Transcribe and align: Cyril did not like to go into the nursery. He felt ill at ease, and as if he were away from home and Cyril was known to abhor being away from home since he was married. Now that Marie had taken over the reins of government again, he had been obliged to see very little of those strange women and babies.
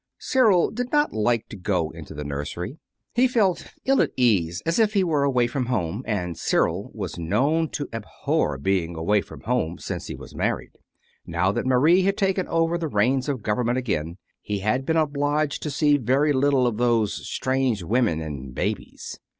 Cyril 0.17 0.71
did 0.71 0.91
not 0.91 1.13
like 1.13 1.47
to 1.49 1.55
go 1.55 1.91
into 1.91 2.15
the 2.15 2.23
nursery. 2.23 2.79
He 3.13 3.27
felt 3.27 3.67
ill 3.85 4.01
at 4.01 4.09
ease, 4.17 4.59
and 4.61 4.67
as 4.69 4.79
if 4.79 4.93
he 4.93 5.03
were 5.03 5.23
away 5.23 5.45
from 5.45 5.67
home 5.67 6.01
and 6.07 6.35
Cyril 6.35 6.89
was 6.95 7.19
known 7.19 7.69
to 7.69 7.87
abhor 7.93 8.57
being 8.57 8.95
away 8.95 9.21
from 9.21 9.41
home 9.41 9.77
since 9.77 10.07
he 10.07 10.15
was 10.15 10.33
married. 10.33 10.71
Now 11.27 11.51
that 11.51 11.67
Marie 11.67 12.01
had 12.01 12.17
taken 12.17 12.47
over 12.47 12.79
the 12.79 12.87
reins 12.87 13.29
of 13.29 13.43
government 13.43 13.77
again, 13.77 14.17
he 14.41 14.57
had 14.61 14.87
been 14.87 14.97
obliged 14.97 15.61
to 15.61 15.69
see 15.69 15.97
very 15.97 16.33
little 16.33 16.65
of 16.65 16.77
those 16.77 17.13
strange 17.27 17.83
women 17.83 18.19
and 18.21 18.55
babies. 18.55 19.19